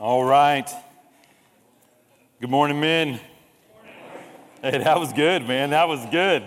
[0.00, 0.66] All right.
[2.40, 3.20] Good morning, men.
[4.62, 5.68] Hey, that was good, man.
[5.68, 6.42] That was good.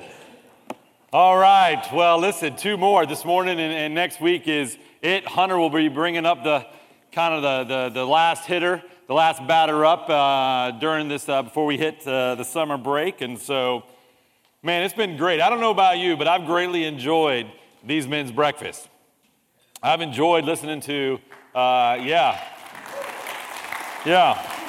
[1.12, 1.86] All right.
[1.94, 5.28] Well, listen, two more this morning and, and next week is it.
[5.28, 6.66] Hunter will be bringing up the
[7.12, 11.44] kind of the, the, the last hitter, the last batter up uh, during this, uh,
[11.44, 13.22] before we hit uh, the summer break.
[13.22, 13.84] And so,
[14.64, 15.42] man, it's been great.
[15.42, 17.52] I don't know about you, but I've greatly enjoyed
[17.86, 18.90] these men's breakfasts.
[19.84, 21.20] I've enjoyed listening to,
[21.54, 22.44] uh, yeah,
[24.06, 24.64] yeah.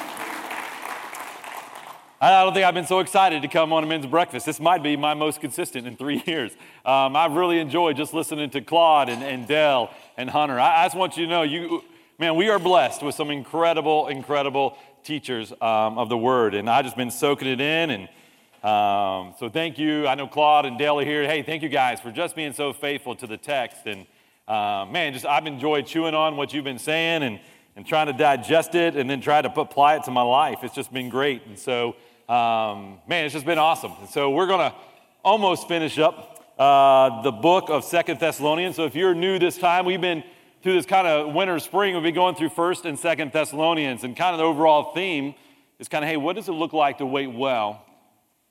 [2.21, 4.45] I don't think I've been so excited to come on a men's breakfast.
[4.45, 6.53] This might be my most consistent in three years.
[6.85, 10.59] Um, I've really enjoyed just listening to Claude and, and Dell and Hunter.
[10.59, 11.83] I, I, just want you to know, you,
[12.17, 16.85] man, we are blessed with some incredible, incredible teachers um, of the Word, and I've
[16.85, 17.89] just been soaking it in.
[17.91, 18.03] And
[18.63, 20.07] um, so, thank you.
[20.07, 21.27] I know Claude and Dell are here.
[21.27, 23.85] Hey, thank you guys for just being so faithful to the text.
[23.85, 24.07] And
[24.47, 27.39] uh, man, just I've enjoyed chewing on what you've been saying and
[27.75, 30.59] and trying to digest it and then try to apply it to my life.
[30.63, 31.45] It's just been great.
[31.45, 31.95] And so,
[32.29, 33.93] um, man, it's just been awesome.
[33.99, 34.75] And so we're going to
[35.23, 38.75] almost finish up uh, the book of Second Thessalonians.
[38.75, 40.23] So if you're new this time, we've been
[40.63, 41.93] through this kind of winter spring.
[41.93, 45.35] We'll be going through First and Second Thessalonians, and kind of the overall theme
[45.77, 47.85] is kind of, hey, what does it look like to wait well,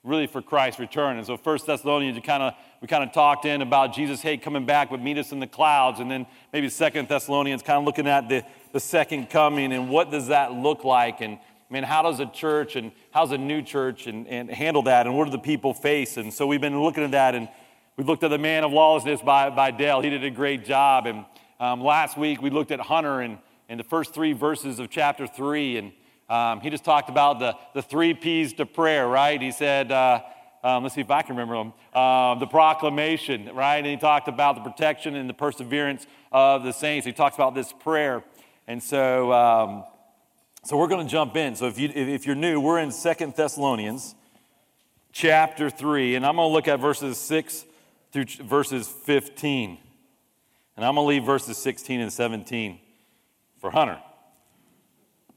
[0.04, 1.16] really for Christ's return?
[1.16, 4.36] And so First Thessalonians, you kind of we kind of talked in about Jesus, hey,
[4.36, 7.84] coming back, but meet us in the clouds, and then maybe Second Thessalonians, kind of
[7.84, 8.44] looking at the
[8.74, 12.26] the second coming and what does that look like and I mean, how does a
[12.26, 15.72] church and how's a new church and, and handle that and what do the people
[15.72, 16.16] face?
[16.16, 17.48] And so we've been looking at that and
[17.96, 20.00] we've looked at the man of lawlessness by, by Dale.
[20.00, 21.06] He did a great job.
[21.06, 21.24] And
[21.60, 25.28] um, last week we looked at Hunter and, and the first three verses of chapter
[25.28, 25.76] three.
[25.76, 25.92] And
[26.28, 29.40] um, he just talked about the, the three P's to prayer, right?
[29.40, 30.20] He said, uh,
[30.64, 31.72] um, let's see if I can remember them.
[31.92, 33.76] Uh, the proclamation, right?
[33.76, 37.06] And he talked about the protection and the perseverance of the saints.
[37.06, 38.24] He talks about this prayer.
[38.66, 39.84] And so, um,
[40.64, 41.54] so we're going to jump in.
[41.54, 44.14] So if, you, if you're new, we're in Second Thessalonians
[45.12, 47.66] chapter 3, and I'm going to look at verses 6
[48.12, 49.78] through verses 15.
[50.76, 52.78] And I'm going to leave verses 16 and 17
[53.60, 54.00] for Hunter.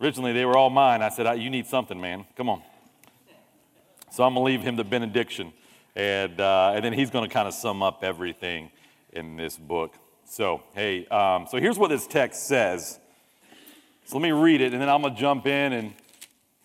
[0.01, 1.01] Originally, they were all mine.
[1.01, 2.25] I said, You need something, man.
[2.35, 2.61] Come on.
[4.11, 5.53] So I'm going to leave him the benediction.
[5.95, 8.71] And, uh, and then he's going to kind of sum up everything
[9.11, 9.95] in this book.
[10.25, 12.99] So, hey, um, so here's what this text says
[14.07, 15.93] so let me read it, and then I'm going to jump in and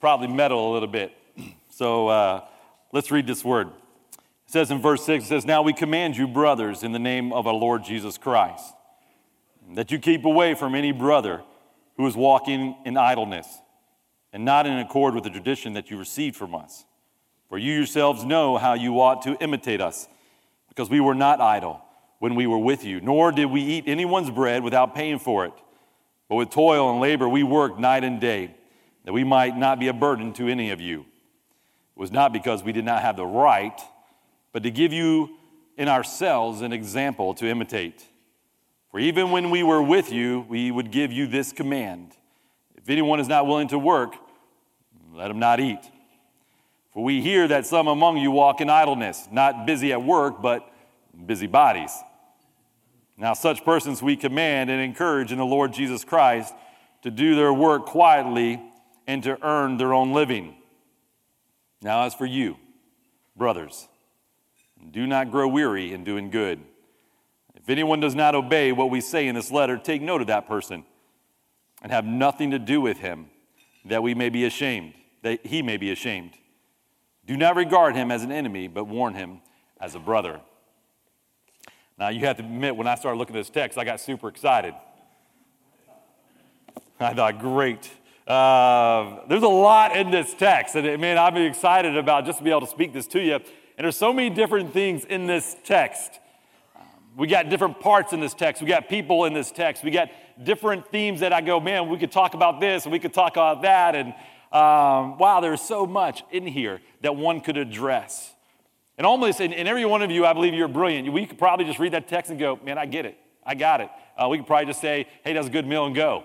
[0.01, 1.13] probably meddle a little bit.
[1.75, 2.45] So uh,
[2.93, 3.69] let's read this word.
[3.69, 7.33] It says in verse 6, it says, Now we command you, brothers, in the name
[7.33, 8.75] of our Lord Jesus Christ,
[9.75, 11.43] that you keep away from any brother
[11.97, 13.49] who is walking in idleness
[14.35, 16.85] and not in accord with the tradition that you received from us.
[17.49, 20.09] For you yourselves know how you ought to imitate us,
[20.69, 21.81] because we were not idle
[22.19, 25.55] when we were with you, nor did we eat anyone's bread without paying for it.
[26.33, 28.55] But with toil and labor, we worked night and day
[29.05, 31.01] that we might not be a burden to any of you.
[31.01, 33.79] It was not because we did not have the right,
[34.51, 35.37] but to give you
[35.77, 38.07] in ourselves an example to imitate.
[38.91, 42.17] For even when we were with you, we would give you this command
[42.77, 44.15] If anyone is not willing to work,
[45.13, 45.85] let him not eat.
[46.95, 50.67] For we hear that some among you walk in idleness, not busy at work, but
[51.27, 51.93] busy bodies.
[53.23, 56.53] Now, such persons we command and encourage in the Lord Jesus Christ
[57.03, 58.61] to do their work quietly
[59.07, 60.57] and to earn their own living.
[61.81, 62.57] Now, as for you,
[63.37, 63.87] brothers,
[64.91, 66.59] do not grow weary in doing good.
[67.55, 70.49] If anyone does not obey what we say in this letter, take note of that
[70.49, 70.85] person
[71.81, 73.27] and have nothing to do with him,
[73.85, 76.33] that we may be ashamed, that he may be ashamed.
[77.25, 79.43] Do not regard him as an enemy, but warn him
[79.81, 80.41] as a brother.
[82.03, 84.27] Now, you have to admit, when I started looking at this text, I got super
[84.27, 84.75] excited.
[86.99, 87.89] I thought, great.
[88.27, 92.51] Uh, there's a lot in this text, and man, I'm excited about just to be
[92.51, 93.35] able to speak this to you.
[93.35, 93.45] And
[93.79, 96.19] there's so many different things in this text.
[97.17, 98.61] We got different parts in this text.
[98.61, 99.85] We got people in this text.
[99.85, 100.11] We got
[100.43, 103.35] different themes that I go, man, we could talk about this and we could talk
[103.35, 103.95] about that.
[103.95, 104.09] And
[104.51, 108.35] um, wow, there's so much in here that one could address.
[109.03, 111.13] And almost, and every one of you, I believe you're brilliant.
[111.13, 113.19] We could probably just read that text and go, man, I get it.
[113.45, 113.91] I got it.
[114.17, 116.23] Uh, we could probably just say, hey, that's a good meal and go.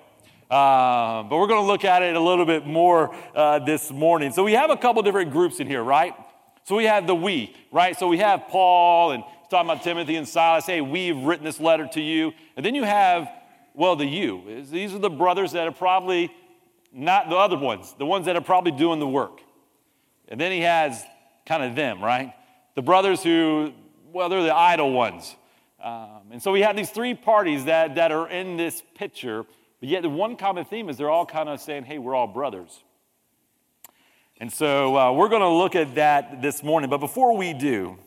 [0.47, 4.31] Uh, but we're going to look at it a little bit more uh, this morning.
[4.31, 6.13] So we have a couple different groups in here, right?
[6.65, 7.97] So we have the we, right?
[7.97, 10.67] So we have Paul and he's talking about Timothy and Silas.
[10.67, 12.31] Hey, we've written this letter to you.
[12.57, 13.27] And then you have,
[13.73, 14.63] well, the you.
[14.69, 16.31] These are the brothers that are probably
[16.93, 19.41] not the other ones, the ones that are probably doing the work.
[20.27, 21.03] And then he has
[21.47, 22.35] kind of them, right?
[22.77, 23.73] The brothers who,
[24.13, 25.35] well, they're the idle ones.
[25.83, 29.45] Um, and so we have these three parties that, that are in this picture
[29.79, 32.27] But yet, the one common theme is they're all kind of saying, hey, we're all
[32.27, 32.83] brothers.
[34.39, 36.87] And so uh, we're going to look at that this morning.
[36.87, 37.97] But before we do,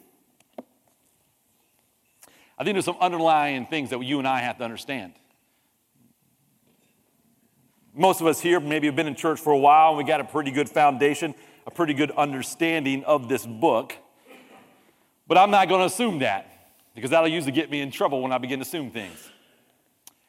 [2.56, 5.14] I think there's some underlying things that you and I have to understand.
[7.92, 10.20] Most of us here maybe have been in church for a while and we got
[10.20, 11.34] a pretty good foundation,
[11.66, 13.96] a pretty good understanding of this book.
[15.30, 18.32] But I'm not going to assume that because that'll usually get me in trouble when
[18.32, 19.30] I begin to assume things.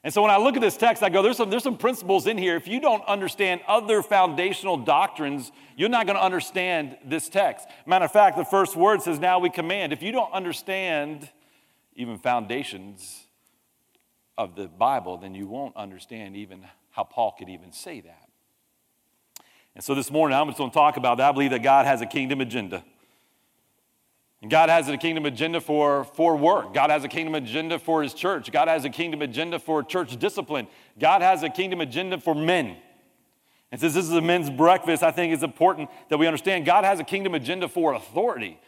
[0.03, 2.27] And so when I look at this text, I go, there's some, there's some principles
[2.27, 2.55] in here.
[2.55, 7.67] If you don't understand other foundational doctrines, you're not going to understand this text.
[7.87, 9.91] Matter of fact, the first word says, Now we command.
[9.91, 11.27] If you don't understand
[11.95, 13.25] even foundations
[14.37, 18.29] of the Bible, then you won't understand even how Paul could even say that.
[19.73, 21.29] And so this morning, I'm just going to talk about that.
[21.29, 22.83] I believe that God has a kingdom agenda.
[24.49, 26.73] God has a kingdom agenda for, for work.
[26.73, 28.51] God has a kingdom agenda for his church.
[28.51, 30.67] God has a kingdom agenda for church discipline.
[30.99, 32.77] God has a kingdom agenda for men.
[33.71, 36.83] And since this is a men's breakfast, I think it's important that we understand God
[36.83, 38.59] has a kingdom agenda for authority.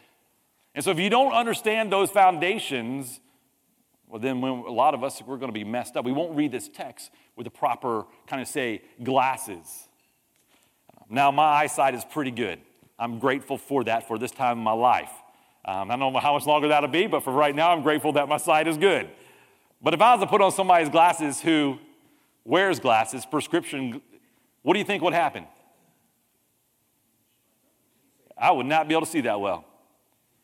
[0.75, 3.19] And so if you don't understand those foundations,
[4.07, 6.05] well, then when a lot of us, we're going to be messed up.
[6.05, 9.87] We won't read this text with the proper kind of say glasses.
[11.09, 12.59] Now, my eyesight is pretty good.
[12.99, 15.11] I'm grateful for that for this time in my life.
[15.65, 18.13] Um, I don't know how much longer that'll be, but for right now, I'm grateful
[18.13, 19.09] that my sight is good.
[19.81, 21.79] But if I was to put on somebody's glasses who
[22.43, 24.01] wears glasses, prescription,
[24.61, 25.45] what do you think would happen?
[28.37, 29.65] I would not be able to see that well.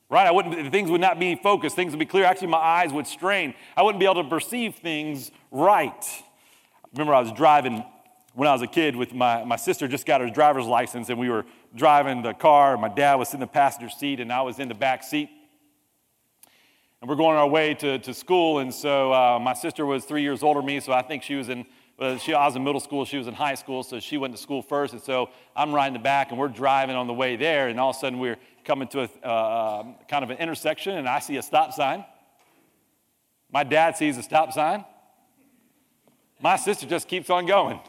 [0.10, 0.26] Right?
[0.26, 2.24] I wouldn't, things would not be focused, things would be clear.
[2.24, 3.54] Actually, my eyes would strain.
[3.76, 6.04] I wouldn't be able to perceive things right
[6.94, 7.84] remember I was driving
[8.34, 11.20] when I was a kid with my, my sister just got her driver's license and
[11.20, 11.46] we were
[11.76, 12.78] driving the car.
[12.78, 15.30] My dad was in the passenger seat and I was in the back seat.
[17.02, 18.60] And we're going our way to, to school.
[18.60, 21.36] And so uh, my sister was three years older than me, so I think she
[21.36, 21.66] was in,
[22.20, 24.42] she, I was in middle school, she was in high school, so she went to
[24.42, 24.94] school first.
[24.94, 27.70] And so I'm riding the back and we're driving on the way there.
[27.70, 31.08] And all of a sudden we're coming to a uh, kind of an intersection and
[31.08, 32.04] I see a stop sign.
[33.52, 34.84] My dad sees a stop sign.
[36.42, 37.80] My sister just keeps on going.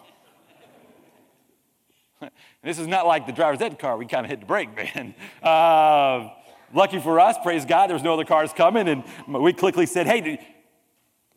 [2.63, 3.97] this is not like the driver's ed car.
[3.97, 5.15] We kind of hit the brake, man.
[5.43, 6.31] Uh,
[6.75, 8.89] lucky for us, praise God, there was no other cars coming.
[8.89, 10.39] And we quickly said, hey, did,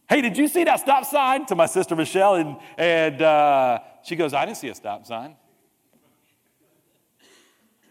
[0.10, 1.46] hey, did you see that stop sign?
[1.48, 2.36] To my sister Michelle.
[2.36, 5.36] And, and uh, she goes, I didn't see a stop sign.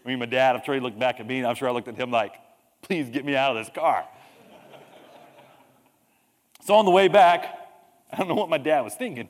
[0.05, 1.71] I mean, my dad, I'm sure he looked back at me, and I'm sure I
[1.71, 2.35] looked at him like,
[2.81, 4.05] please get me out of this car.
[6.61, 7.57] so on the way back,
[8.11, 9.29] I don't know what my dad was thinking.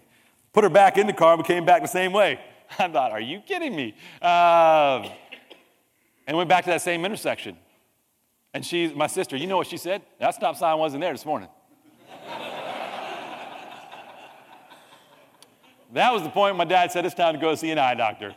[0.51, 2.39] Put her back in the car, we came back the same way.
[2.79, 3.95] I thought, are you kidding me?
[4.21, 5.07] Uh,
[6.25, 7.57] and went back to that same intersection.
[8.53, 10.03] And she's my sister, you know what she said?
[10.19, 11.49] That stop sign wasn't there this morning.
[15.93, 18.35] that was the point my dad said it's time to go see an eye doctor.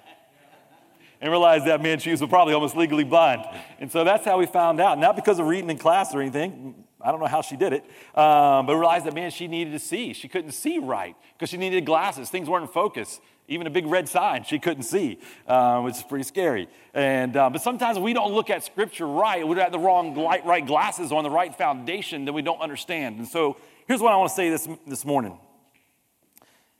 [1.20, 3.44] And realized that man, she was probably almost legally blind.
[3.78, 4.98] And so that's how we found out.
[4.98, 6.84] Not because of reading in class or anything.
[7.00, 7.84] I don't know how she did it,
[8.18, 10.12] um, but realized that, man, she needed to see.
[10.14, 12.30] She couldn't see right because she needed glasses.
[12.30, 13.20] Things weren't in focus.
[13.48, 16.68] Even a big red sign she couldn't see, um, which is pretty scary.
[16.94, 19.46] And, uh, but sometimes we don't look at Scripture right.
[19.46, 23.18] We have the wrong light, right glasses on the right foundation that we don't understand.
[23.18, 23.56] And so
[23.86, 25.38] here's what I want to say this, this morning.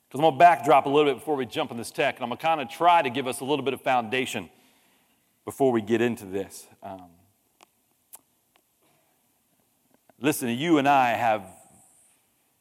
[0.09, 2.25] Because I'm going to backdrop a little bit before we jump in this text, and
[2.25, 4.51] I'm going to kind of try to give us a little bit of foundation
[5.45, 6.67] before we get into this.
[6.83, 7.11] Um,
[10.19, 11.45] Listen, you and I have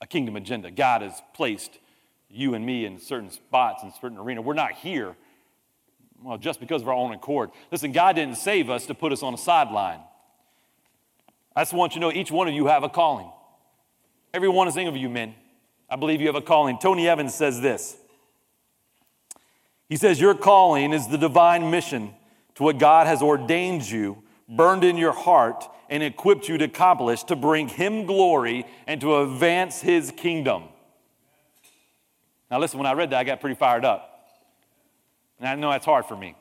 [0.01, 0.69] a kingdom agenda.
[0.69, 1.79] God has placed
[2.29, 4.41] you and me in certain spots in certain arena.
[4.41, 5.15] We're not here,
[6.22, 7.51] well, just because of our own accord.
[7.72, 10.00] Listen, God didn't save us to put us on a sideline.
[11.55, 13.32] I just want you to know each one of you have a calling.
[14.34, 15.36] Every one of you men.
[15.89, 16.77] I believe you have a calling.
[16.77, 17.96] Tony Evans says this.
[19.88, 22.13] He says, Your calling is the divine mission
[22.55, 27.24] to what God has ordained you, burned in your heart, and equipped you to accomplish
[27.25, 30.63] to bring Him glory and to advance His kingdom.
[32.55, 34.29] Now, listen, when I read that, I got pretty fired up.
[35.39, 36.38] And I know that's hard for me.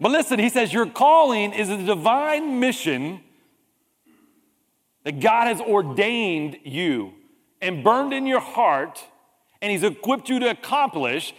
[0.00, 3.20] But listen, he says, Your calling is a divine mission
[5.04, 7.12] that God has ordained you
[7.60, 8.98] and burned in your heart,
[9.60, 11.34] and He's equipped you to accomplish.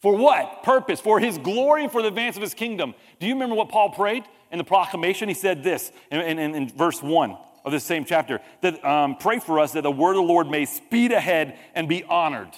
[0.00, 1.00] For what purpose?
[1.00, 2.96] For His glory, and for the advance of His kingdom.
[3.20, 4.24] Do you remember what Paul prayed?
[4.50, 8.40] in the proclamation, he said this in, in, in verse 1 of this same chapter
[8.62, 11.88] that um, pray for us that the word of the Lord may speed ahead and
[11.88, 12.56] be honored.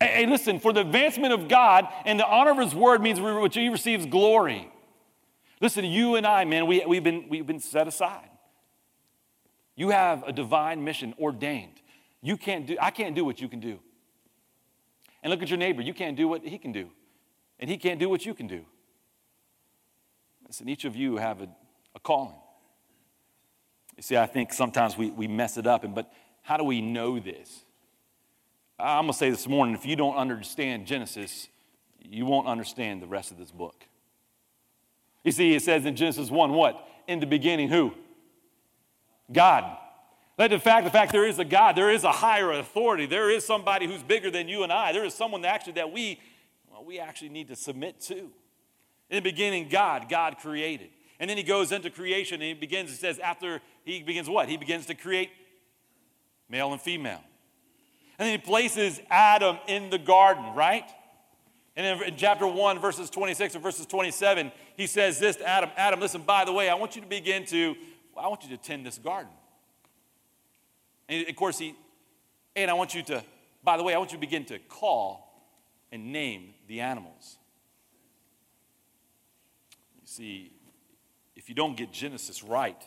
[0.00, 3.20] Hey, hey, listen, for the advancement of God and the honor of his word means
[3.20, 4.70] which he receives glory.
[5.60, 8.28] Listen, you and I, man, we, we've, been, we've been set aside.
[9.74, 11.82] You have a divine mission ordained.
[12.22, 13.78] You can't do, I can't do what you can do.
[15.22, 15.82] And look at your neighbor.
[15.82, 16.88] You can't do what he can do.
[17.60, 18.64] And he can't do what you can do.
[20.46, 21.48] Listen, each of you have a,
[21.94, 22.36] a calling.
[23.96, 26.12] You see, I think sometimes we, we mess it up, and, but
[26.42, 27.64] how do we know this?
[28.78, 31.48] I'm going to say this morning if you don't understand Genesis,
[32.00, 33.86] you won't understand the rest of this book.
[35.24, 36.86] You see, it says in Genesis 1 what?
[37.08, 37.92] In the beginning, who?
[39.32, 39.76] God.
[40.38, 43.30] Let the fact, the fact there is a God, there is a higher authority, there
[43.30, 46.20] is somebody who's bigger than you and I, there is someone that actually that we,
[46.70, 48.30] well, we actually need to submit to.
[49.08, 50.90] In the beginning, God, God created.
[51.18, 54.48] And then he goes into creation and he begins, he says, after he begins what?
[54.48, 55.30] He begins to create
[56.50, 57.22] male and female.
[58.18, 60.84] And then he places Adam in the garden, right?
[61.76, 65.70] And in, in chapter 1, verses 26 and verses 27, he says this to Adam
[65.76, 67.76] Adam, listen, by the way, I want you to begin to,
[68.18, 69.32] I want you to tend this garden.
[71.08, 71.76] And of course, he,
[72.56, 73.22] and I want you to,
[73.62, 75.48] by the way, I want you to begin to call
[75.92, 77.36] and name the animals.
[80.00, 80.52] You see,
[81.36, 82.82] if you don't get Genesis right,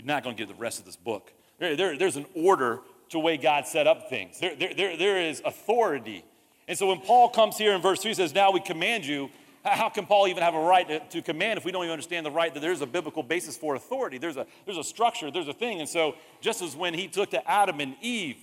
[0.00, 1.32] you're not going to get the rest of this book.
[1.58, 2.80] There, there, there's an order
[3.10, 6.24] to the way God set up things, there, there, there, there is authority.
[6.68, 9.28] And so when Paul comes here in verse 3 he says, Now we command you,
[9.64, 12.24] how can Paul even have a right to, to, command if we don't even understand
[12.24, 14.16] the right that there's a biblical basis for authority?
[14.16, 15.80] There's a, there's a structure, there's a thing.
[15.80, 18.36] And so, just as when he took to Adam and Eve,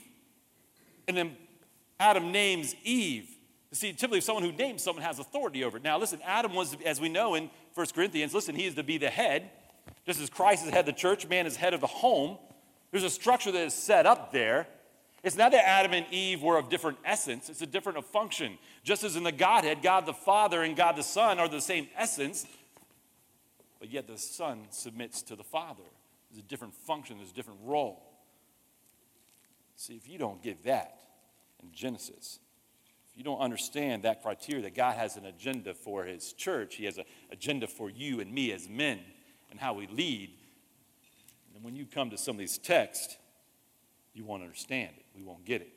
[1.07, 1.37] and then
[1.99, 3.29] Adam names Eve,
[3.71, 5.83] see, typically someone who names someone has authority over it.
[5.83, 8.97] Now, listen, Adam was, as we know in 1 Corinthians, listen, he is to be
[8.97, 9.49] the head.
[10.05, 12.37] Just as Christ is head of the church, man is head of the home.
[12.91, 14.67] There's a structure that is set up there.
[15.23, 18.57] It's not that Adam and Eve were of different essence, it's a different function.
[18.83, 21.89] Just as in the Godhead, God the Father and God the Son are the same
[21.97, 22.45] essence,
[23.79, 25.83] but yet the Son submits to the Father.
[26.31, 28.01] There's a different function, there's a different role.
[29.75, 30.99] See, if you don't get that
[31.61, 32.39] in Genesis,
[33.11, 36.85] if you don't understand that criteria that God has an agenda for His church, He
[36.85, 38.99] has an agenda for you and me as men
[39.51, 40.31] and how we lead,
[41.55, 43.17] and when you come to some of these texts,
[44.13, 45.05] you won't understand it.
[45.15, 45.73] We won't get it.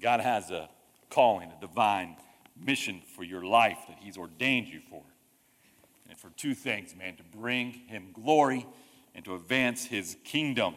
[0.00, 0.68] God has a
[1.10, 2.16] calling, a divine
[2.56, 5.02] mission for your life that He's ordained you for.
[6.08, 8.66] And for two things, man, to bring Him glory
[9.14, 10.74] and to advance His kingdom.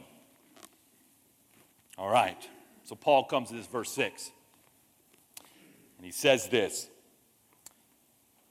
[1.97, 2.49] All right.
[2.83, 4.31] So Paul comes to this verse 6.
[5.97, 6.89] And he says this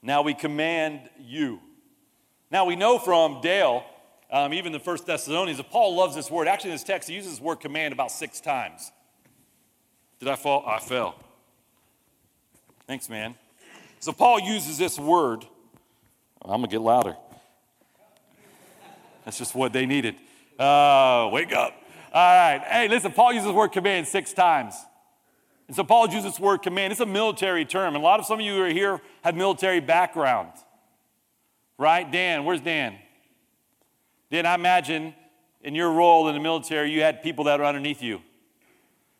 [0.02, 1.60] Now we command you.
[2.50, 3.84] Now we know from Dale
[4.32, 6.46] um, even the First Thessalonians, that Paul loves this word.
[6.46, 8.92] Actually, in this text, he uses this word command about six times.
[10.20, 10.64] Did I fall?
[10.66, 11.16] I fell.
[12.86, 13.34] Thanks, man.
[13.98, 15.44] So Paul uses this word.
[16.42, 17.16] I'm going to get louder.
[19.24, 20.14] That's just what they needed.
[20.58, 21.74] Uh, wake up.
[22.12, 22.62] All right.
[22.66, 24.74] Hey, listen, Paul uses the word command six times.
[25.70, 26.90] And so Paul uses this word command.
[26.90, 27.94] It's a military term.
[27.94, 30.50] And a lot of some of you who are here have military background.
[31.78, 32.10] Right?
[32.10, 32.96] Dan, where's Dan?
[34.30, 35.14] Then I imagine
[35.62, 38.20] in your role in the military, you had people that were underneath you.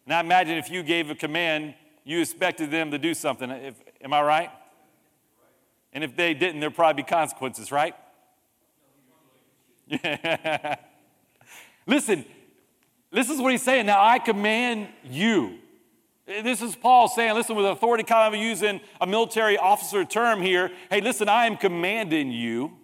[0.07, 3.49] And I imagine if you gave a command, you expected them to do something.
[3.49, 4.51] If, am I right?
[5.93, 7.95] And if they didn't, there'd probably be consequences, right?
[11.87, 12.25] Listen,
[13.13, 13.87] this is what he's saying.
[13.87, 15.60] Now I command you.
[16.31, 20.71] This is Paul saying, listen, with authority, kind of using a military officer term here.
[20.89, 22.79] Hey, listen, I am commanding you.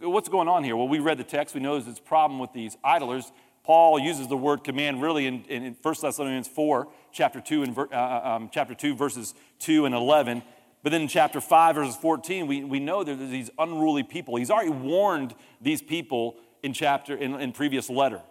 [0.00, 0.74] What's going on here?
[0.74, 1.54] Well, we read the text.
[1.54, 3.30] We know there's this problem with these idlers.
[3.62, 7.82] Paul uses the word command really in, in 1 Thessalonians 4, chapter 2, and, uh,
[7.92, 10.42] uh, um, chapter 2, verses 2 and 11.
[10.82, 14.36] But then in chapter 5, verses 14, we, we know there's these unruly people.
[14.36, 18.22] He's already warned these people in chapter in, in previous letter.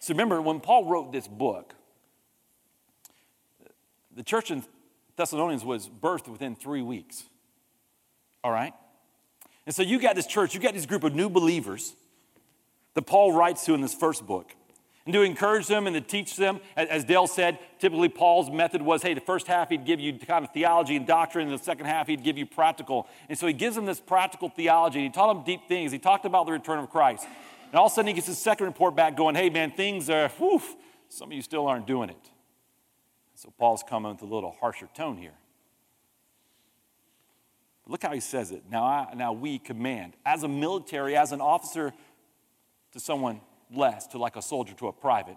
[0.00, 1.76] So remember, when Paul wrote this book,
[4.18, 4.64] the church in
[5.16, 7.22] Thessalonians was birthed within three weeks.
[8.42, 8.74] All right?
[9.64, 11.94] And so you got this church, you got this group of new believers
[12.94, 14.56] that Paul writes to in this first book.
[15.04, 19.02] And to encourage them and to teach them, as Dale said, typically Paul's method was
[19.02, 21.86] hey, the first half he'd give you kind of theology and doctrine, and the second
[21.86, 23.06] half he'd give you practical.
[23.28, 25.92] And so he gives them this practical theology, and he taught them deep things.
[25.92, 27.24] He talked about the return of Christ.
[27.70, 30.10] And all of a sudden he gets his second report back going, hey man, things
[30.10, 30.60] are, whew,
[31.08, 32.30] some of you still aren't doing it.
[33.38, 35.34] So Paul's coming with a little harsher tone here.
[37.86, 38.64] Look how he says it.
[38.68, 41.92] Now, I, now we command, as a military, as an officer
[42.92, 43.40] to someone
[43.72, 45.36] less, to like a soldier to a private.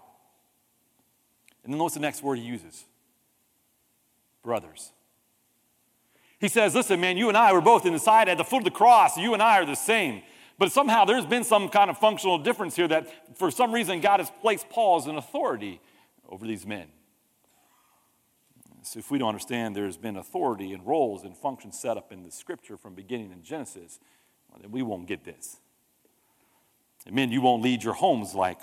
[1.62, 2.86] And then what's the next word he uses?
[4.42, 4.90] Brothers.
[6.40, 8.72] He says, Listen, man, you and I were both inside at the foot of the
[8.72, 9.16] cross.
[9.16, 10.22] You and I are the same.
[10.58, 14.18] But somehow there's been some kind of functional difference here that for some reason God
[14.18, 15.80] has placed Paul as an authority
[16.28, 16.88] over these men.
[18.82, 22.24] So if we don't understand there's been authority and roles and functions set up in
[22.24, 24.00] the scripture from beginning in Genesis,
[24.50, 25.58] well, then we won't get this.
[27.06, 28.58] And men, you won't lead your homes like,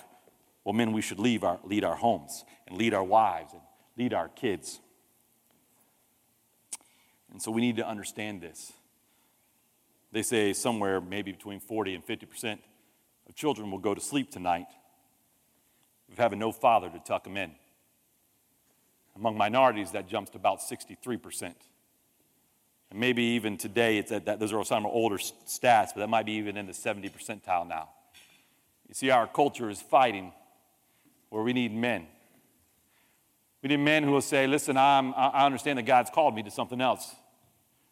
[0.64, 3.62] well, men, we should lead our, lead our homes and lead our wives and
[3.98, 4.80] lead our kids.
[7.32, 8.74] And so we need to understand this.
[10.12, 12.60] They say somewhere maybe between 40 and 50%
[13.28, 14.68] of children will go to sleep tonight
[16.10, 17.52] with having no father to tuck them in.
[19.20, 21.54] Among minorities, that jumps to about 63%.
[22.92, 26.26] And maybe even today, it's at that, those are some older stats, but that might
[26.26, 27.90] be even in the 70 percentile now.
[28.88, 30.32] You see, our culture is fighting
[31.30, 32.08] where we need men.
[33.62, 36.52] We need men who will say, Listen, I'm, I understand that God's called me to
[36.52, 37.14] something else.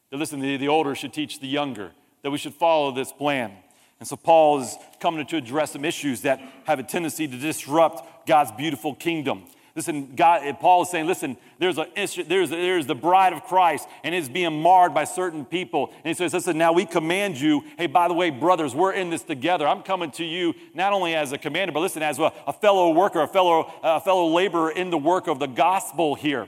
[0.09, 1.91] That listen, the, the older should teach the younger,
[2.23, 3.51] that we should follow this plan.
[3.99, 8.27] And so Paul is coming to address some issues that have a tendency to disrupt
[8.27, 9.45] God's beautiful kingdom.
[9.77, 13.87] Listen, God, eh, Paul is saying, listen, there's, a, there's, there's the bride of Christ,
[14.03, 15.93] and it's being marred by certain people.
[15.97, 19.11] And he says, listen, now we command you, hey, by the way, brothers, we're in
[19.11, 19.67] this together.
[19.67, 22.89] I'm coming to you not only as a commander, but listen, as a, a fellow
[22.89, 26.47] worker, a fellow, a fellow laborer in the work of the gospel here.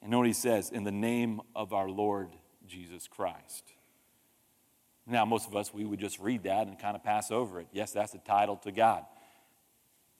[0.00, 0.70] And know what he says?
[0.70, 2.28] In the name of our Lord
[2.68, 3.72] Jesus Christ.
[5.08, 7.66] Now, most of us, we would just read that and kind of pass over it.
[7.72, 9.06] Yes, that's a title to God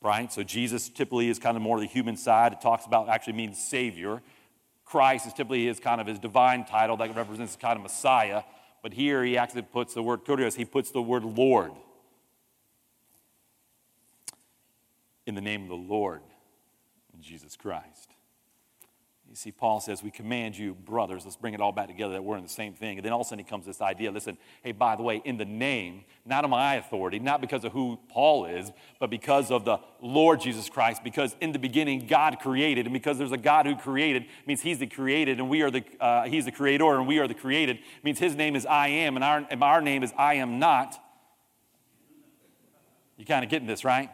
[0.03, 0.33] right?
[0.33, 2.53] So Jesus typically is kind of more the human side.
[2.53, 4.23] It talks about actually means Savior.
[4.85, 8.43] Christ is typically his kind of his divine title that represents kind of Messiah.
[8.83, 11.73] But here he actually puts the word Kyrios, he puts the word Lord.
[15.27, 16.23] In the name of the Lord,
[17.21, 18.11] Jesus Christ.
[19.31, 22.25] You see, Paul says, We command you, brothers, let's bring it all back together that
[22.25, 22.99] we're in the same thing.
[22.99, 25.23] And then all of a sudden he comes this idea listen, hey, by the way,
[25.25, 29.53] in the name, not of my authority, not because of who Paul is, but because
[29.53, 33.39] of the Lord Jesus Christ, because in the beginning God created, and because there's a
[33.39, 36.99] God who created, means he's the created, and we are the, uh, he's the creator,
[36.99, 39.81] and we are the created, means his name is I am, and our, and our
[39.81, 41.01] name is I am not.
[43.17, 44.11] You kind of getting this, right?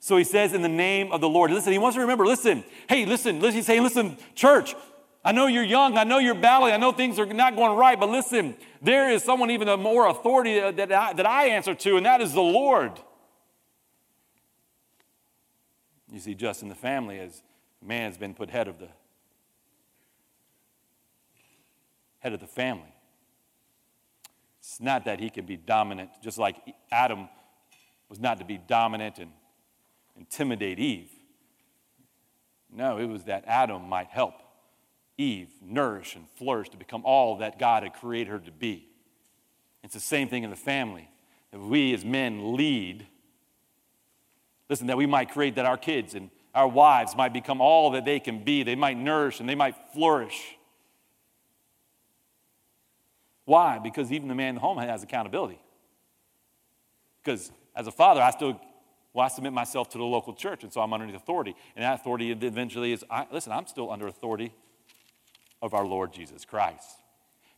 [0.00, 1.50] So he says, in the name of the Lord.
[1.50, 4.74] Listen, he wants to remember, listen, hey, listen, listen, he's saying, listen, church,
[5.22, 8.00] I know you're young, I know you're battling, I know things are not going right,
[8.00, 12.06] but listen, there is someone even more authority that I, that I answer to, and
[12.06, 12.98] that is the Lord.
[16.10, 17.42] You see, just in the family, as
[17.82, 18.88] man has been put head of the
[22.20, 22.94] head of the family.
[24.60, 26.56] It's not that he can be dominant, just like
[26.90, 27.28] Adam
[28.08, 29.30] was not to be dominant and
[30.20, 31.10] intimidate Eve.
[32.72, 34.34] No, it was that Adam might help
[35.18, 38.86] Eve nourish and flourish to become all that God had created her to be.
[39.82, 41.10] It's the same thing in the family.
[41.52, 43.06] If we as men lead,
[44.68, 48.04] listen, that we might create that our kids and our wives might become all that
[48.04, 48.62] they can be.
[48.62, 50.56] They might nourish and they might flourish.
[53.46, 53.78] Why?
[53.78, 55.60] Because even the man in the home has accountability.
[57.22, 58.60] Because as a father, I still
[59.12, 61.56] well, I submit myself to the local church, and so I'm underneath authority.
[61.74, 64.52] And that authority eventually is I, listen, I'm still under authority
[65.60, 66.88] of our Lord Jesus Christ.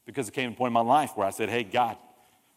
[0.06, 1.98] Because it came a point in my life where I said, hey, God,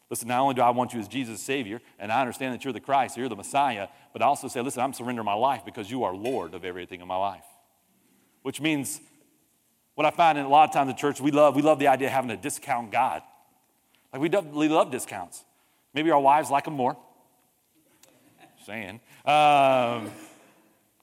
[0.08, 2.72] listen, not only do I want you as Jesus' Savior, and I understand that you're
[2.72, 5.90] the Christ, you're the Messiah, but I also say, listen, I'm surrendering my life because
[5.90, 7.44] you are Lord of everything in my life.
[8.42, 9.00] Which means
[9.94, 11.88] what I find in a lot of times in church, we love, we love the
[11.88, 13.22] idea of having a discount God.
[14.12, 15.44] Like we, love, we love discounts.
[15.92, 16.96] Maybe our wives like them more
[18.66, 19.00] saying.
[19.24, 20.10] Um,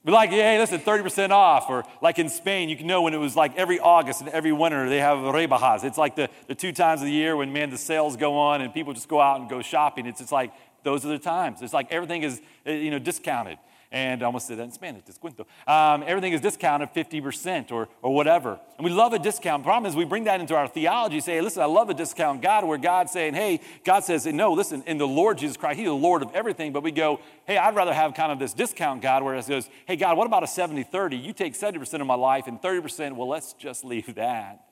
[0.06, 1.70] but like, hey, listen, 30% off.
[1.70, 4.52] Or like in Spain, you can know when it was like every August and every
[4.52, 5.86] winter, they have rebajas.
[5.86, 8.62] It's like the, the two times of the year when, man, the sales go on
[8.62, 10.06] and people just go out and go shopping.
[10.06, 10.52] It's, it's like
[10.84, 11.62] those are the times.
[11.62, 13.58] It's like everything is, you know, discounted
[13.94, 15.46] and I almost said that in Spanish, descuento.
[15.68, 18.60] Um, everything is discounted 50% or, or whatever.
[18.78, 19.64] And we love a discount.
[19.64, 22.66] Problem is, we bring that into our theology, say, listen, I love a discount God,
[22.66, 25.94] where God's saying, hey, God says, no, listen, in the Lord Jesus Christ, He's the
[25.94, 26.74] Lord of everything.
[26.74, 29.70] But we go, hey, I'd rather have kind of this discount God, where it goes,
[29.86, 31.16] hey, God, what about a 70 30?
[31.16, 34.66] You take 70% of my life and 30%, well, let's just leave that.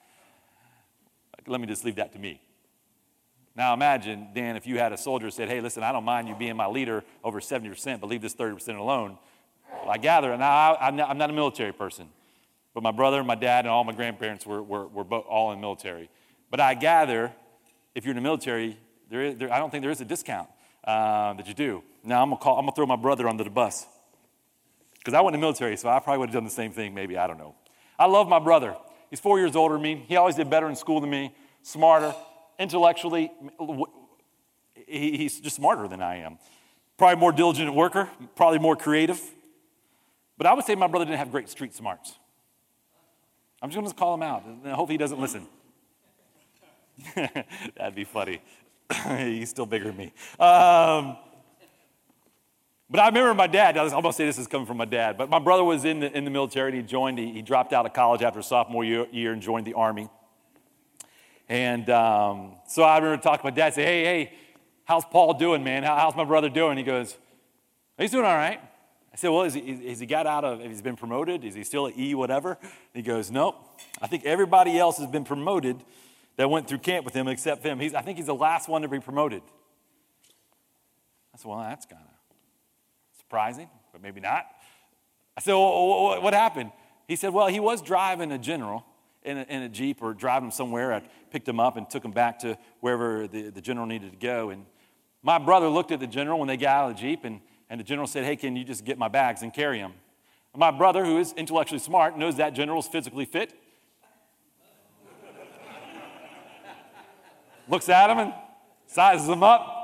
[1.46, 2.42] Let me just leave that to me.
[3.56, 6.36] Now imagine, Dan, if you had a soldier said, hey, listen, I don't mind you
[6.36, 9.18] being my leader over 70%, but leave this 30% alone.
[9.72, 12.08] Well, I gather, now I, am not, not, a military person,
[12.74, 15.62] but my brother, my dad, and all my grandparents were, were, were all in the
[15.62, 16.10] military.
[16.50, 17.34] But I gather,
[17.94, 18.78] if you're in the military,
[19.10, 20.48] there is, there, I don't think there is a discount
[20.86, 21.84] uh, that you do.
[22.04, 23.86] Now I'm I'm gonna throw my brother under the bus.
[25.00, 26.94] Because I went in the military, so I probably would have done the same thing,
[26.94, 27.56] maybe, I don't know.
[27.98, 28.76] I love my brother.
[29.10, 30.06] He's four years older than me.
[30.08, 31.34] He always did better in school than me,
[31.64, 32.14] smarter,
[32.62, 33.32] intellectually,
[34.88, 36.38] he's just smarter than I am.
[36.98, 39.20] Probably more diligent worker, probably more creative.
[40.38, 42.18] But I would say my brother didn't have great street smarts.
[43.62, 44.44] I'm just going to call him out.
[44.66, 45.48] I hope he doesn't listen.
[47.16, 48.42] That'd be funny.
[49.18, 50.14] He's still bigger than me.
[50.40, 51.18] Um,
[52.90, 55.18] but I remember my dad, I'm going to say this is coming from my dad,
[55.18, 57.72] but my brother was in the, in the military and he joined, he, he dropped
[57.72, 60.10] out of college after sophomore year, year and joined the Army.
[61.52, 64.34] And um, so I remember talking to my dad, say, hey, hey,
[64.86, 65.84] how's Paul doing, man?
[65.84, 66.78] How, how's my brother doing?
[66.78, 67.18] He goes,
[67.98, 68.62] he's doing all right.
[69.12, 71.44] I said, well, is he, has he got out of, has he been promoted?
[71.44, 72.58] Is he still at E, whatever?
[72.94, 73.58] he goes, nope.
[74.02, 75.84] I think everybody else has been promoted
[76.38, 77.82] that went through camp with him except him.
[77.82, 79.42] He's, I think he's the last one to be promoted.
[81.34, 84.46] I said, well, that's kind of surprising, but maybe not.
[85.36, 86.72] I said, well, what happened?
[87.10, 88.86] He said, well, he was driving a general
[89.24, 90.94] in a, in a Jeep or driving them somewhere.
[90.94, 94.18] I picked them up and took them back to wherever the, the general needed to
[94.18, 94.50] go.
[94.50, 94.66] And
[95.22, 97.80] my brother looked at the general when they got out of the Jeep, and, and
[97.80, 99.94] the general said, hey, can you just get my bags and carry them?
[100.56, 103.54] My brother, who is intellectually smart, knows that general's physically fit.
[107.70, 108.34] Looks at him and
[108.88, 109.78] sizes him up.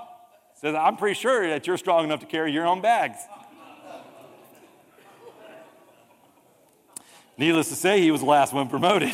[0.55, 3.19] Says, I'm pretty sure that you're strong enough to carry your own bags.
[7.37, 9.13] Needless to say, he was the last one promoted.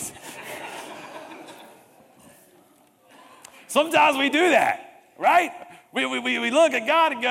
[3.68, 5.52] Sometimes we do that, right?
[5.94, 7.28] We, we, we look at God and go,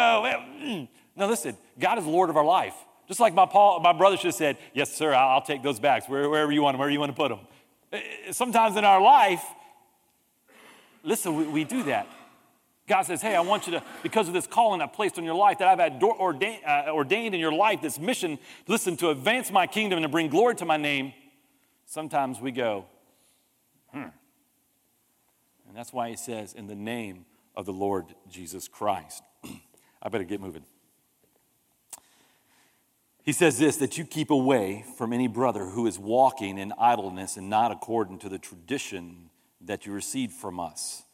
[0.60, 0.88] mm.
[1.16, 2.74] no, listen, God is Lord of our life.
[3.08, 6.06] Just like my, Paul, my brother have said, yes, sir, I'll, I'll take those bags
[6.06, 7.40] wherever you want them, wherever you want to put them.
[7.92, 9.44] Eh, eh, sometimes in our life,
[11.02, 12.06] listen, we, we do that.
[12.92, 15.34] God says, Hey, I want you to, because of this calling I've placed on your
[15.34, 19.50] life, that I've had ordained, uh, ordained in your life, this mission, listen, to advance
[19.50, 21.14] my kingdom and to bring glory to my name.
[21.86, 22.84] Sometimes we go,
[23.92, 24.08] hmm.
[25.66, 27.24] And that's why he says, In the name
[27.56, 29.22] of the Lord Jesus Christ.
[30.02, 30.66] I better get moving.
[33.22, 37.38] He says this that you keep away from any brother who is walking in idleness
[37.38, 39.30] and not according to the tradition
[39.62, 41.04] that you received from us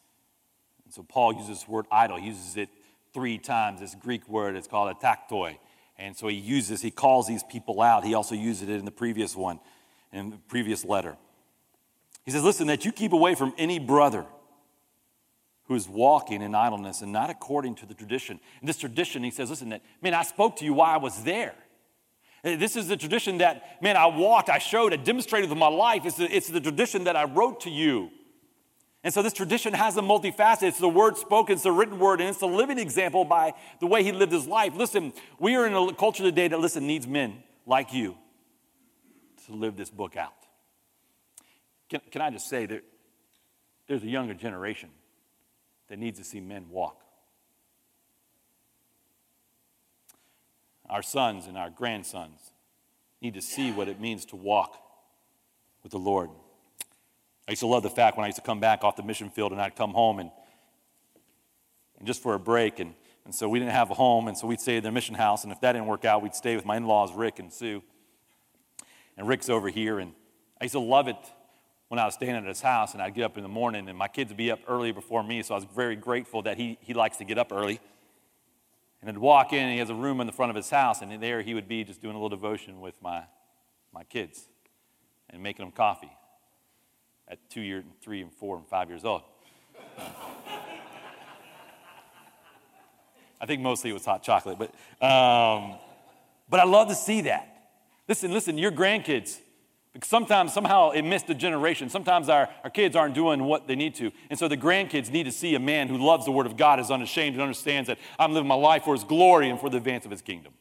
[0.88, 2.16] and so Paul uses this word idle.
[2.16, 2.70] He uses it
[3.12, 4.56] three times, this Greek word.
[4.56, 5.58] It's called ataktoi.
[5.98, 8.06] And so he uses, he calls these people out.
[8.06, 9.60] He also used it in the previous one,
[10.14, 11.18] in the previous letter.
[12.24, 14.24] He says, Listen, that you keep away from any brother
[15.64, 18.40] who is walking in idleness and not according to the tradition.
[18.62, 21.54] This tradition, he says, Listen, that, man, I spoke to you while I was there.
[22.44, 25.68] Eh, this is the tradition that, man, I walked, I showed, I demonstrated with my
[25.68, 26.06] life.
[26.06, 28.10] It's the, it's the tradition that I wrote to you.
[29.04, 30.64] And so this tradition has a multifaceted.
[30.64, 33.86] It's the word spoken, it's the written word, and it's a living example by the
[33.86, 34.74] way he lived his life.
[34.74, 38.16] Listen, we are in a culture today that, listen, needs men like you
[39.46, 40.32] to live this book out.
[41.88, 42.82] Can, can I just say that
[43.86, 44.90] there's a younger generation
[45.88, 47.00] that needs to see men walk?
[50.90, 52.40] Our sons and our grandsons
[53.20, 54.76] need to see what it means to walk
[55.82, 56.30] with the Lord.
[57.48, 59.30] I used to love the fact when I used to come back off the mission
[59.30, 60.30] field and I'd come home and,
[61.96, 62.78] and just for a break.
[62.78, 62.92] And,
[63.24, 65.44] and so we didn't have a home, and so we'd stay at their mission house.
[65.44, 67.82] And if that didn't work out, we'd stay with my in laws, Rick and Sue.
[69.16, 69.98] And Rick's over here.
[69.98, 70.12] And
[70.60, 71.16] I used to love it
[71.88, 73.96] when I was staying at his house and I'd get up in the morning and
[73.96, 75.42] my kids would be up early before me.
[75.42, 77.80] So I was very grateful that he, he likes to get up early.
[79.00, 81.00] And I'd walk in and he has a room in the front of his house.
[81.00, 83.22] And there he would be just doing a little devotion with my,
[83.92, 84.48] my kids
[85.30, 86.10] and making them coffee
[87.28, 89.22] at two years, three and four and five years old.
[93.40, 94.70] I think mostly it was hot chocolate, but,
[95.04, 95.74] um,
[96.48, 97.70] but I love to see that.
[98.08, 99.38] Listen, listen, your grandkids,
[99.92, 101.88] because sometimes, somehow it missed a generation.
[101.88, 104.10] Sometimes our, our kids aren't doing what they need to.
[104.30, 106.80] And so the grandkids need to see a man who loves the Word of God,
[106.80, 109.76] is unashamed, and understands that I'm living my life for His glory and for the
[109.76, 110.52] advance of His kingdom.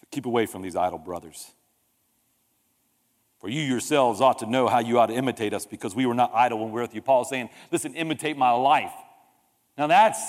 [0.00, 1.52] So keep away from these idle brothers.
[3.42, 6.14] For you yourselves ought to know how you ought to imitate us because we were
[6.14, 7.02] not idle when we were with you.
[7.02, 8.92] Paul is saying, listen, imitate my life.
[9.76, 10.22] Now that's,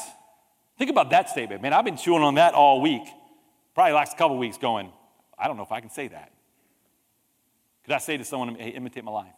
[0.79, 1.73] think about that statement, man.
[1.73, 3.03] I've been chewing on that all week.
[3.75, 4.91] Probably last couple weeks going,
[5.37, 6.31] I don't know if I can say that.
[7.85, 9.33] Could I say to someone, hey, imitate my life?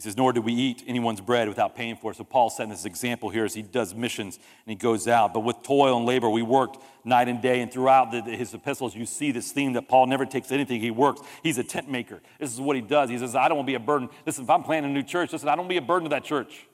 [0.00, 2.16] He says, Nor do we eat anyone's bread without paying for it.
[2.16, 5.34] So Paul setting this example here as he does missions and he goes out.
[5.34, 7.60] But with toil and labor, we worked night and day.
[7.60, 10.90] And throughout the, his epistles, you see this theme that Paul never takes anything, he
[10.90, 11.20] works.
[11.42, 12.22] He's a tent maker.
[12.38, 13.10] This is what he does.
[13.10, 14.08] He says, I don't want to be a burden.
[14.24, 16.08] Listen, if I'm planting a new church, listen, I don't want to be a burden
[16.08, 16.66] to that church.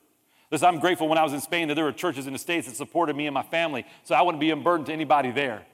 [0.53, 2.69] Listen, I'm grateful when I was in Spain that there were churches in the States
[2.69, 3.87] that supported me and my family.
[4.05, 5.67] So I wouldn't be a burden to anybody there.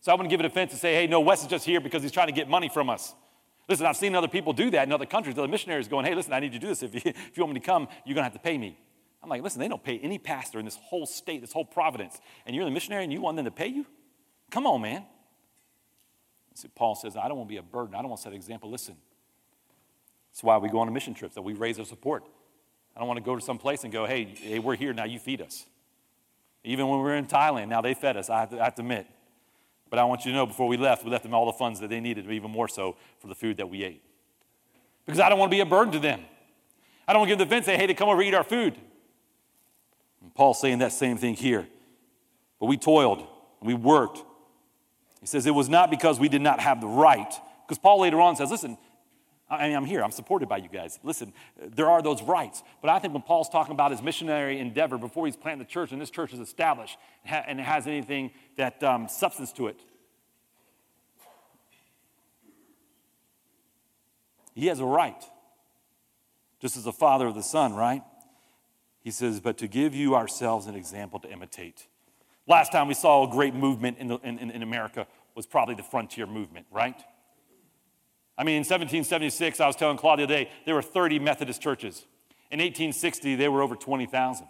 [0.00, 2.02] So I wouldn't give it offense and say, hey, no, Wes is just here because
[2.02, 3.14] he's trying to get money from us.
[3.68, 5.38] Listen, I've seen other people do that in other countries.
[5.38, 6.82] Other missionaries going, hey, listen, I need you to do this.
[6.82, 8.78] If you, if you want me to come, you're going to have to pay me.
[9.22, 12.20] I'm like, listen, they don't pay any pastor in this whole state, this whole providence.
[12.44, 13.86] And you're the missionary and you want them to pay you?
[14.50, 15.04] Come on, man.
[16.54, 17.94] See, Paul says, I don't want to be a burden.
[17.94, 18.70] I don't want to set an example.
[18.70, 18.96] Listen,
[20.30, 22.24] that's why we go on a mission trip, that we raise our support.
[22.94, 25.04] I don't want to go to some place and go, hey, hey, we're here, now
[25.04, 25.64] you feed us.
[26.62, 28.74] Even when we were in Thailand, now they fed us, I have, to, I have
[28.76, 29.06] to admit.
[29.94, 31.78] But I want you to know before we left, we left them all the funds
[31.78, 34.02] that they needed, even more so for the food that we ate.
[35.06, 36.20] Because I don't want to be a burden to them.
[37.06, 38.76] I don't want to give the fence, say, hey, to come over eat our food.
[40.20, 41.68] And Paul's saying that same thing here.
[42.58, 43.24] But we toiled,
[43.62, 44.24] we worked.
[45.20, 47.32] He says it was not because we did not have the right.
[47.64, 48.76] Because Paul later on says, listen,
[49.54, 50.02] I mean, I'm here.
[50.02, 50.98] I'm supported by you guys.
[51.02, 52.62] Listen, there are those rights.
[52.80, 55.92] But I think when Paul's talking about his missionary endeavor before he's planting the church
[55.92, 59.80] and this church is established and it has anything that um, substance to it,
[64.54, 65.22] he has a right,
[66.60, 68.02] just as the father of the son, right?
[69.02, 71.86] He says, but to give you ourselves an example to imitate.
[72.46, 75.82] Last time we saw a great movement in, the, in, in America was probably the
[75.82, 77.00] frontier movement, right?
[78.36, 82.04] I mean, in 1776, I was telling Claudia today, there were 30 Methodist churches.
[82.50, 84.44] In 1860, there were over 20,000.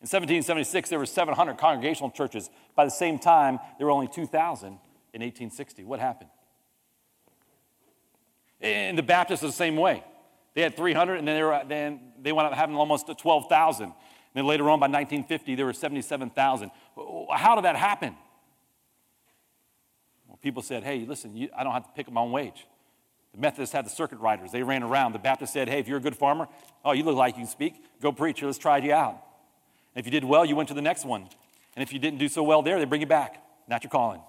[0.00, 2.50] In 1776, there were 700 congregational churches.
[2.74, 4.74] By the same time, there were only 2,000 in
[5.22, 5.84] 1860.
[5.84, 6.30] What happened?
[8.60, 10.04] And the Baptists are the same way.
[10.54, 13.84] They had 300, and then they, were, then they wound up having almost 12,000.
[13.84, 13.94] And
[14.34, 16.70] then later on, by 1950, there were 77,000.
[17.32, 18.16] How did that happen?
[20.42, 22.66] People said, hey, listen, you, I don't have to pick up my own wage.
[23.34, 24.52] The Methodists had the circuit riders.
[24.52, 25.12] They ran around.
[25.12, 26.48] The Baptists said, hey, if you're a good farmer,
[26.84, 28.42] oh, you look like you can speak, go preach.
[28.42, 29.22] Let's try you out.
[29.94, 31.28] And if you did well, you went to the next one.
[31.76, 33.42] And if you didn't do so well there, they bring you back.
[33.68, 34.20] Not your calling.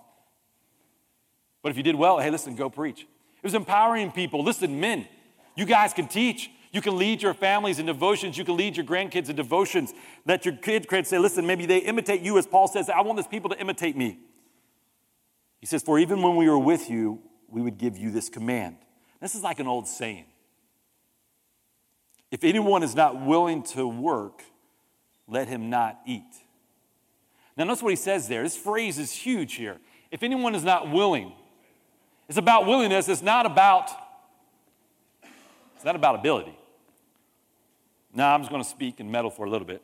[1.61, 3.01] But if you did well, hey, listen, go preach.
[3.01, 4.43] It was empowering people.
[4.43, 5.07] Listen, men,
[5.55, 6.49] you guys can teach.
[6.71, 8.37] You can lead your families in devotions.
[8.37, 9.93] You can lead your grandkids in devotions.
[10.25, 13.27] Let your kids say, listen, maybe they imitate you, as Paul says, I want this
[13.27, 14.19] people to imitate me.
[15.59, 18.77] He says, For even when we were with you, we would give you this command.
[19.21, 20.25] This is like an old saying.
[22.31, 24.43] If anyone is not willing to work,
[25.27, 26.23] let him not eat.
[27.57, 28.43] Now, notice what he says there.
[28.43, 29.77] This phrase is huge here.
[30.11, 31.33] If anyone is not willing,
[32.27, 33.91] it's about willingness, it's not about
[35.75, 36.57] it's not about ability.
[38.13, 39.81] Now, I'm just going to speak in meddle for a little bit.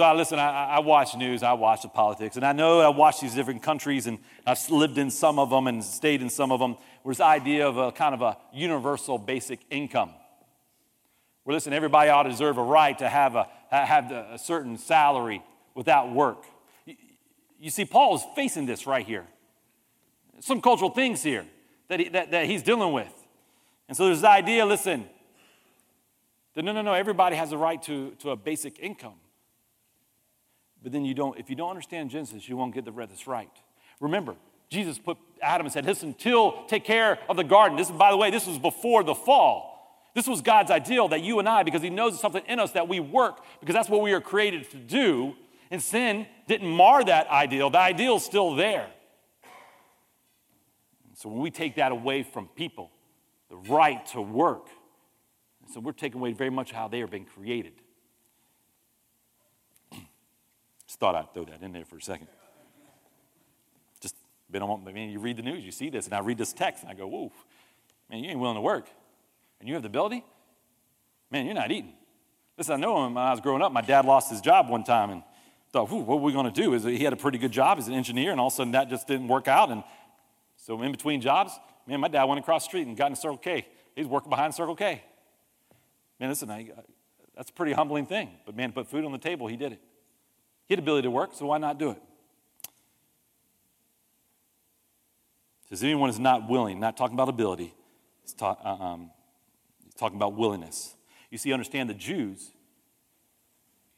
[0.00, 2.88] So I listen, I, I, watch news, I watch the politics, and I know I
[2.88, 6.50] watch these different countries, and I've lived in some of them and stayed in some
[6.50, 10.12] of them, where this idea of a kind of a universal basic income.
[11.44, 15.42] Where, listen, everybody ought to deserve a right to have a, have a certain salary
[15.74, 16.46] without work.
[17.58, 19.26] You, see, Paul is facing this right here.
[20.38, 21.44] Some cultural things here
[21.88, 23.12] that, he, that, that he's dealing with.
[23.86, 25.04] And so there's the idea, listen,
[26.54, 29.16] that no, no, no, everybody has a right to, to a basic income.
[30.82, 33.50] But then you don't, if you don't understand Genesis, you won't get the rest right.
[34.00, 34.36] Remember,
[34.70, 37.76] Jesus put Adam and said, Listen, till take care of the garden.
[37.76, 39.68] This, is, by the way, this was before the fall.
[40.14, 42.88] This was God's ideal that you and I, because He knows something in us that
[42.88, 45.34] we work, because that's what we are created to do.
[45.70, 47.70] And sin didn't mar that ideal.
[47.70, 48.88] The ideal is still there.
[51.14, 52.90] So when we take that away from people,
[53.50, 54.68] the right to work,
[55.72, 57.74] so we're taking away very much how they are being created.
[61.00, 62.28] Thought I'd throw that in there for a second.
[64.00, 64.14] Just
[64.50, 66.52] been on, I mean, you read the news, you see this, and I read this
[66.52, 67.32] text, and I go, whoa,
[68.10, 68.86] man, you ain't willing to work.
[69.58, 70.22] And you have the ability?
[71.30, 71.94] Man, you're not eating.
[72.58, 75.10] Listen, I know when I was growing up, my dad lost his job one time
[75.10, 75.22] and
[75.72, 76.74] thought, what are we going to do?
[76.74, 78.72] Is he had a pretty good job as an engineer, and all of a sudden
[78.72, 79.70] that just didn't work out.
[79.70, 79.82] And
[80.56, 83.38] so in between jobs, man, my dad went across the street and got in Circle
[83.38, 83.66] K.
[83.96, 85.02] He's working behind Circle K.
[86.18, 86.70] Man, listen, I,
[87.34, 88.30] that's a pretty humbling thing.
[88.44, 89.80] But man, put food on the table, he did it.
[90.70, 92.00] He had ability to work, so why not do it?
[95.68, 97.74] Says anyone is not willing, not talking about ability,
[98.22, 99.10] he's, uh, um,
[99.84, 100.94] he's talking about willingness.
[101.28, 102.52] You see, understand the Jews,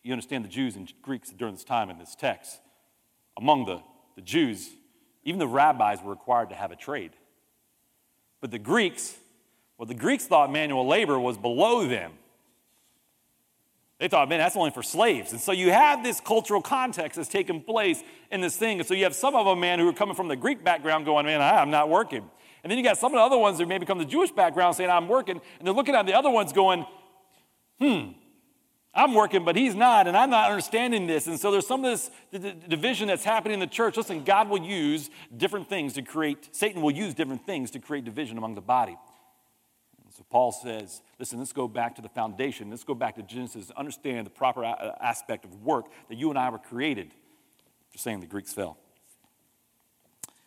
[0.02, 2.58] you understand the Jews and Greeks during this time in this text.
[3.37, 3.82] Among the,
[4.16, 4.70] the Jews,
[5.24, 7.11] even the rabbis were required to have a trade.
[8.40, 9.14] But the Greeks,
[9.76, 12.12] well, the Greeks thought manual labor was below them.
[14.03, 15.31] They thought, man, that's only for slaves.
[15.31, 18.81] And so you have this cultural context that's taking place in this thing.
[18.81, 21.05] And so you have some of them, man, who are coming from the Greek background
[21.05, 22.29] going, man, I'm not working.
[22.65, 24.75] And then you got some of the other ones who maybe come the Jewish background
[24.75, 25.41] saying, I'm working.
[25.61, 26.85] And they're looking at the other ones going,
[27.79, 28.09] hmm,
[28.93, 31.29] I'm working, but he's not, and I'm not understanding this.
[31.29, 32.11] And so there's some of this
[32.67, 33.97] division that's happening in the church.
[33.97, 38.05] Listen, God will use different things to create, Satan will use different things to create
[38.05, 38.97] division among the body.
[40.12, 42.68] And so Paul says, listen, let's go back to the foundation.
[42.68, 46.18] Let's go back to Genesis, and understand the proper uh, uh, aspect of work that
[46.18, 47.12] you and I were created.
[47.92, 48.77] Just saying the Greeks fell.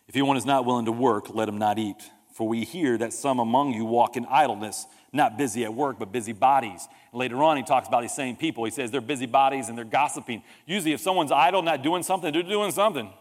[0.07, 2.11] If anyone is not willing to work, let him not eat.
[2.31, 6.11] For we hear that some among you walk in idleness, not busy at work, but
[6.11, 6.87] busy bodies.
[7.11, 8.65] And later on, he talks about these same people.
[8.65, 10.43] He says they're busy bodies and they're gossiping.
[10.67, 13.11] Usually, if someone's idle, not doing something, they're doing something.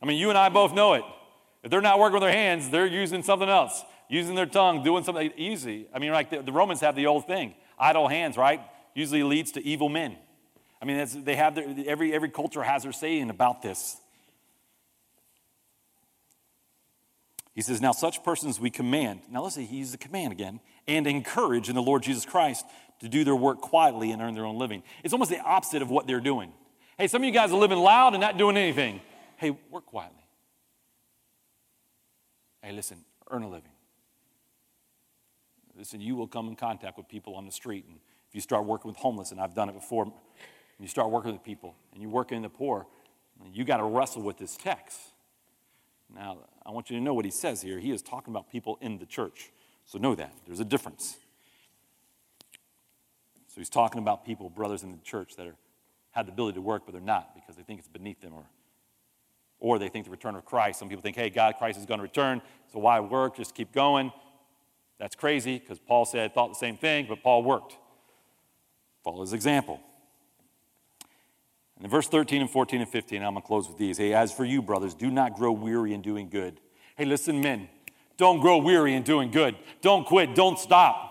[0.00, 1.04] I mean, you and I both know it.
[1.62, 5.04] If they're not working with their hands, they're using something else, using their tongue, doing
[5.04, 5.86] something easy.
[5.94, 8.60] I mean, like the, the Romans have the old thing idle hands, right?
[8.94, 10.16] Usually leads to evil men.
[10.80, 13.96] I mean, they have their, every, every culture has their saying about this.
[17.54, 21.06] He says, Now such persons we command, now let's see, he's the command again, and
[21.06, 22.64] encourage in the Lord Jesus Christ
[23.00, 24.82] to do their work quietly and earn their own living.
[25.02, 26.52] It's almost the opposite of what they're doing.
[26.96, 29.00] Hey, some of you guys are living loud and not doing anything.
[29.36, 30.22] Hey, work quietly.
[32.62, 33.70] Hey, listen, earn a living.
[35.78, 37.84] Listen, you will come in contact with people on the street.
[37.88, 40.12] And if you start working with homeless, and I've done it before, and
[40.80, 42.86] you start working with people and you're working in the poor,
[43.52, 44.98] you got to wrestle with this text.
[46.12, 47.78] Now, I want you to know what he says here.
[47.78, 49.50] He is talking about people in the church.
[49.86, 50.32] So know that.
[50.46, 51.16] There's a difference.
[53.46, 55.56] So he's talking about people, brothers in the church, that are,
[56.12, 58.44] have the ability to work, but they're not because they think it's beneath them or,
[59.60, 60.78] or they think the return of Christ.
[60.78, 63.36] Some people think, hey, God, Christ is going to return, so why work?
[63.36, 64.12] Just keep going.
[64.98, 67.76] That's crazy because Paul said, thought the same thing, but Paul worked.
[69.04, 69.80] Follow his example.
[71.76, 73.98] And in verse 13 and 14 and 15, I'm going to close with these.
[73.98, 76.60] Hey, as for you, brothers, do not grow weary in doing good.
[76.96, 77.68] Hey, listen, men,
[78.16, 79.54] don't grow weary in doing good.
[79.80, 80.34] Don't quit.
[80.34, 81.04] Don't stop.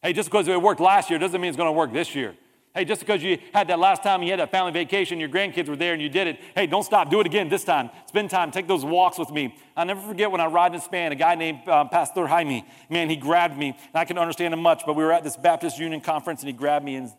[0.00, 2.36] Hey, just because it worked last year doesn't mean it's going to work this year.
[2.74, 5.68] Hey, just because you had that last time you had that family vacation, your grandkids
[5.68, 7.08] were there and you did it, hey, don't stop.
[7.08, 7.88] Do it again this time.
[8.06, 8.50] Spend time.
[8.50, 9.56] Take those walks with me.
[9.76, 13.08] I'll never forget when I ride in Spain, a guy named um, Pastor Jaime, man,
[13.08, 13.68] he grabbed me.
[13.68, 16.48] And I can understand him much, but we were at this Baptist Union conference and
[16.48, 17.10] he grabbed me and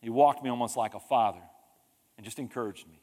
[0.00, 1.42] he walked me almost like a father
[2.16, 3.00] and just encouraged me.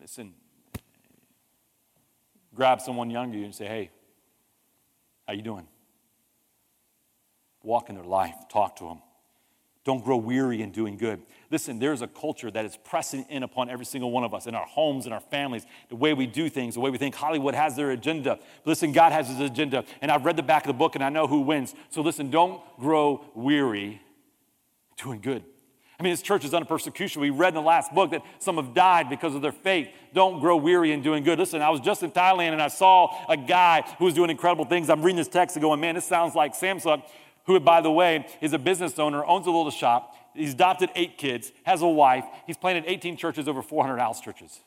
[0.00, 0.34] Listen,
[2.56, 3.90] grab someone younger you and say, hey,
[5.28, 5.68] how you doing?
[7.62, 9.02] Walk in their life, talk to them.
[9.88, 11.22] Don't grow weary in doing good.
[11.50, 14.54] Listen, there's a culture that is pressing in upon every single one of us in
[14.54, 17.14] our homes, in our families, the way we do things, the way we think.
[17.14, 18.38] Hollywood has their agenda.
[18.64, 19.86] But listen, God has his agenda.
[20.02, 21.74] And I've read the back of the book and I know who wins.
[21.88, 24.02] So listen, don't grow weary
[24.98, 25.42] doing good.
[25.98, 27.22] I mean, this church is under persecution.
[27.22, 29.88] We read in the last book that some have died because of their faith.
[30.12, 31.38] Don't grow weary in doing good.
[31.38, 34.66] Listen, I was just in Thailand and I saw a guy who was doing incredible
[34.66, 34.90] things.
[34.90, 37.02] I'm reading this text and going, man, this sounds like Samsung,
[37.48, 40.14] who, by the way, is a business owner, owns a little shop.
[40.34, 42.24] He's adopted eight kids, has a wife.
[42.46, 44.60] He's planted 18 churches, over 400 house churches.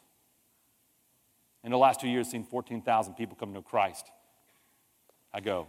[1.64, 4.08] In the last two years, seen 14,000 people come to Christ.
[5.32, 5.68] I go,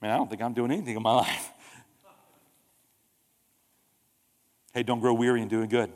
[0.00, 1.50] man, I don't think I'm doing anything in my life.
[4.72, 5.92] Hey, don't grow weary in doing good.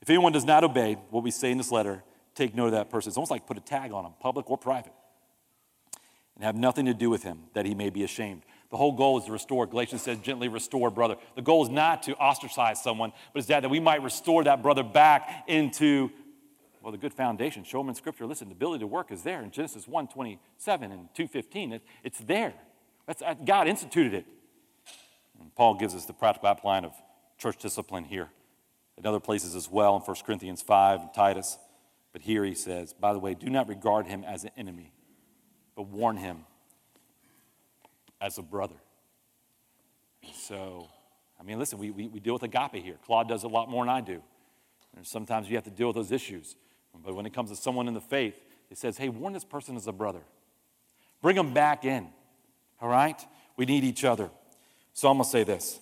[0.00, 2.02] If anyone does not obey what we say in this letter,
[2.34, 3.10] take note of that person.
[3.10, 4.92] It's almost like put a tag on him, public or private,
[6.36, 8.42] and have nothing to do with him that he may be ashamed.
[8.70, 9.66] The whole goal is to restore.
[9.66, 11.16] Galatians says, gently restore brother.
[11.36, 14.62] The goal is not to ostracize someone, but it's that, that we might restore that
[14.62, 16.10] brother back into,
[16.82, 17.62] well, the good foundation.
[17.62, 18.26] Show them in Scripture.
[18.26, 21.72] Listen, the ability to work is there in Genesis 1 27 and 215.
[21.74, 22.54] It, it's there.
[23.06, 24.26] That's, uh, God instituted it.
[25.40, 26.92] And Paul gives us the practical outline of
[27.38, 28.30] church discipline here.
[28.98, 31.58] In other places as well, in 1 Corinthians 5 and Titus.
[32.12, 34.92] But here he says, by the way, do not regard him as an enemy,
[35.76, 36.46] but warn him
[38.20, 38.76] as a brother.
[40.34, 40.88] So,
[41.40, 42.96] I mean, listen, we, we, we deal with agape here.
[43.04, 44.22] Claude does a lot more than I do.
[44.96, 46.56] And sometimes you have to deal with those issues.
[47.04, 48.34] But when it comes to someone in the faith,
[48.70, 50.22] it says, hey, warn this person as a brother.
[51.22, 52.08] Bring them back in.
[52.80, 53.20] All right?
[53.56, 54.30] We need each other.
[54.92, 55.80] So I'm going to say this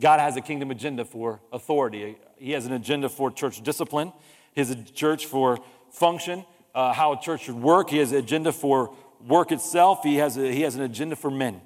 [0.00, 2.16] God has a kingdom agenda for authority.
[2.36, 4.12] He has an agenda for church discipline.
[4.52, 5.58] He has a church for
[5.90, 7.90] function, uh, how a church should work.
[7.90, 8.94] He has an agenda for
[9.26, 10.02] work itself.
[10.02, 11.60] He has, a, he has an agenda for men.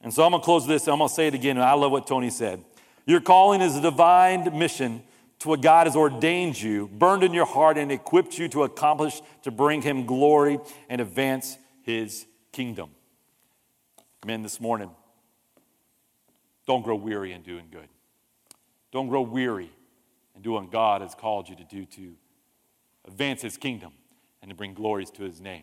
[0.00, 0.86] And so I'm going to close this.
[0.88, 1.58] I'm going to say it again.
[1.58, 2.64] I love what Tony said.
[3.06, 5.02] Your calling is a divine mission
[5.40, 9.20] to what God has ordained you, burned in your heart, and equipped you to accomplish
[9.42, 12.90] to bring Him glory and advance His kingdom.
[14.26, 14.90] Men, this morning,
[16.66, 17.88] don't grow weary in doing good.
[18.90, 19.70] Don't grow weary
[20.34, 22.14] in doing what God has called you to do to
[23.06, 23.92] advance His kingdom
[24.42, 25.62] and to bring glories to His name.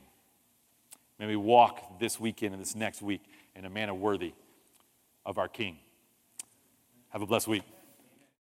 [1.20, 3.24] May we walk this weekend and this next week
[3.56, 4.34] in a manner worthy
[5.26, 5.78] of our King.
[7.10, 7.64] Have a blessed week.